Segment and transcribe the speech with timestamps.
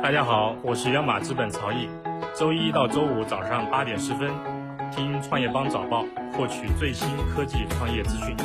[0.00, 1.88] 大家好，我是央马资本曹毅。
[2.32, 4.30] 周一到周五早上八点十分，
[4.94, 8.36] 听创业邦早报，获取最新科技创业资讯。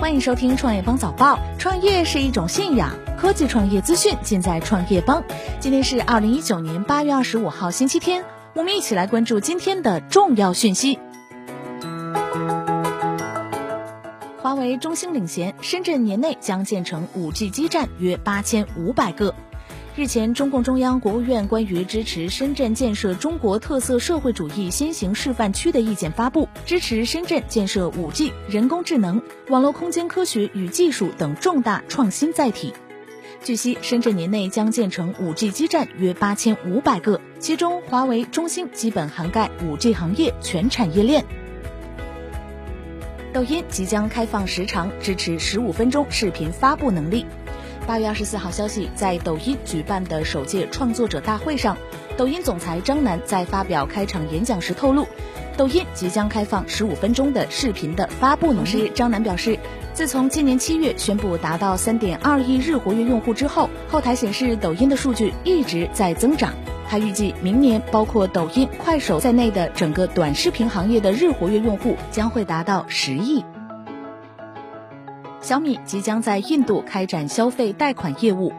[0.00, 1.38] 欢迎收听创业邦早报。
[1.58, 5.22] 创业是一种信仰，科技创业资讯尽在创业邦。
[5.60, 8.24] 今天是二零一九年八月二十五号，星期天。
[8.52, 10.98] 我们一起来关注今天的重要讯息。
[14.46, 19.34] 华为、中兴领衔，深圳年内将建成 5G 基站约八千五百个。
[19.96, 32.72] 日前，中共中央、国务院关于支持深圳建设中国特色社会主义先行示范区的意见发布，支持深圳建设 5G、人工智能、网络空间科学与技术等重大创新载体。
[33.42, 41.24] 据悉，深圳年内将建成 5G 基站约八千五百个，其中华为、中兴基本涵盖 5G 行业全产业链。
[43.36, 47.26] 抖音即将开放时长，支持十五分钟视频发布能力。
[47.86, 51.76] 八月二十四号消息，在抖音举办的首届创作者大会上，
[52.16, 55.06] 抖音总裁张楠在发表开场演讲时透露，
[55.54, 58.90] 抖音即将开放十五分钟的视频的发布能力。
[58.94, 59.58] 张楠表示，
[59.92, 66.54] 自从今年七月宣布达到三点二亿日活跃用户之后，后台显示抖音的数据一直在增长。
[66.88, 73.44] 他预计明年，包括抖音、快手在内的整个短视频行业的日活跃用户将会达到十亿。
[75.40, 78.52] 小米即将在印度开展消费贷款业务。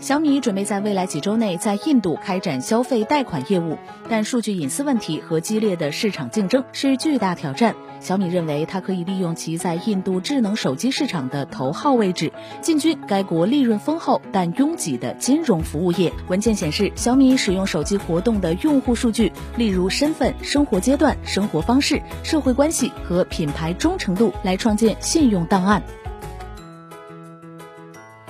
[0.00, 3.76] 小米准备在未来几周内在印度开展消费贷款业务，
[4.08, 7.74] 但数据隐私问题和激烈的市场竞争是巨大挑战。
[7.98, 16.12] 小米认为，它可以利用其在印度智能手机市场的头号位置，进军该国利润丰厚但拥挤的金融服务业。
[16.28, 25.82] 文件显示，小米使用手机活动的用户数据，例如身份、生活阶段、生活方式、社会关系和品牌忠诚度，来创建信用档案。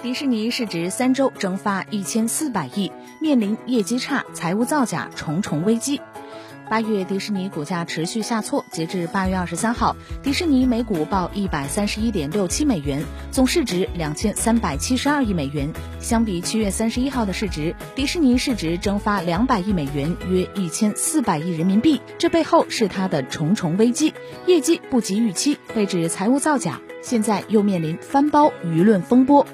[0.00, 6.00] 迪士尼市值三周蒸发一千四百亿，面临业绩差、财务造假重重危机。
[6.70, 13.02] 八月，迪士尼股价持续下挫，截至八月二十三号，迪士尼每股报一百三十一点六七美元，
[13.32, 15.68] 总市值两千三百七十二亿美元。
[15.98, 22.00] 相比七月三十一号的市值，迪士尼市值蒸发两百亿美元，约一千四百亿人民币。
[22.18, 24.14] 这背后是它的重重危机：
[24.46, 29.44] 业绩不及预期，被指财务造假，现在又面临翻包舆论风波。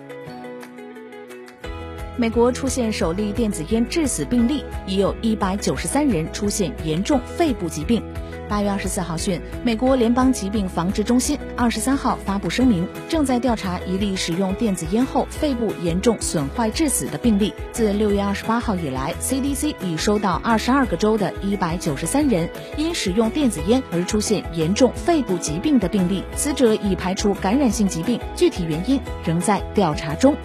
[2.17, 8.01] 美国出现首例电子烟致死病例，已有一百九十三人出现严重肺部疾病。
[8.49, 17.53] 八月二十四号讯，美国联邦疾病防治中心二十三号发布声明，正在调查一例使用电子烟后肺部严重损坏致死的病例。
[17.73, 30.37] 自六月二十八号以来，CDC 已收到二十二个州的一百九十三人因使用电子烟而出现严重肺部疾病的病例，死者已排除感染性疾病，具体原因仍在调查中。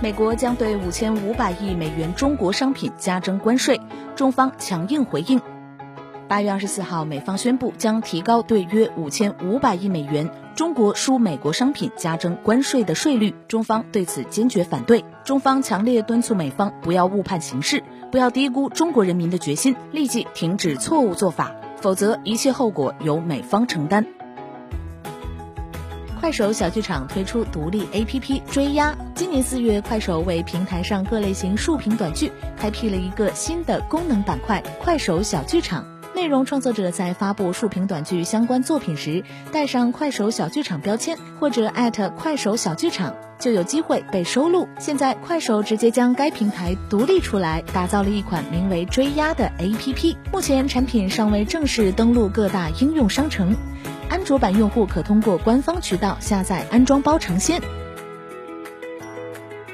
[0.00, 3.80] 美国将对五千五百亿美元中国商品加征关税，
[4.14, 5.40] 中方强硬回应。
[6.28, 15.04] 八月二十四号，美方宣布将提高对约五千五百亿美元中国输美国商品加征关税的税率，中方对此坚决反对。
[15.24, 17.82] 中方强烈敦促美方不要误判形势，
[18.12, 21.50] 不要低估中国人民的决心，立即停止错误做法，
[21.80, 24.06] 否则一切后果由美方承担。
[26.28, 28.94] 快手小剧场推出独立 APP 追鸭。
[29.14, 35.86] 今年四月，快手为平台上各类型竖屏短剧开辟了一个新的功能板块——快手小剧场。
[36.14, 44.68] 内容创作者在发布竖屏短剧相关作品时，带上“快手小剧场”标签，或者艾特快手小剧场，就有机会被收录。
[44.78, 50.14] 现在，快手直接将该平台独立出来，打造了一款名为“追鸭”的 APP。
[50.30, 53.56] 目前，产品尚未正式登录各大应用商城。
[54.08, 57.60] 安卓版用户可通过官方渠道下载安装包尝鲜。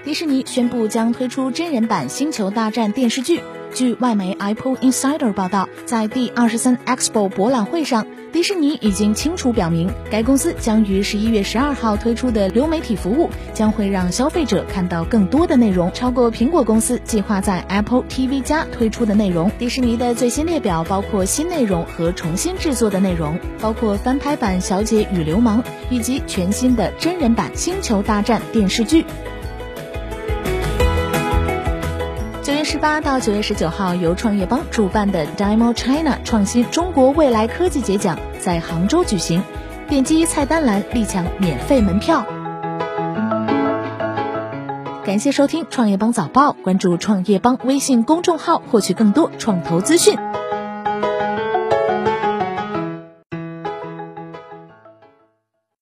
[0.05, 3.43] 迪士尼宣布将推出真人版《星球大战》电视剧。
[3.73, 19.53] 据外媒 Apple Insider 报道，在第二十三 Expo 博览会上，迪士尼已经清楚表明，该公司将于十一月十二号推出的流媒体服务将会让消费者看到更多的内容，超过苹果公司计划在 Apple TV 加推出的内容。
[19.57, 29.05] 迪士尼的最新列表包括新内容和重新制作的内容，包括翻拍版《小姐与流氓》以及全新的真人版《星球大战》电视剧。
[32.45, 39.43] 九月十八到九月十九号，由创业邦主办的 Demo China 创新中国未来科技节奖在杭州举行。
[39.89, 42.27] 点击菜单栏立抢免费门票。
[45.07, 50.19] 感谢收听创业邦早报，关注创业邦微信公众号，获取更多创投资讯。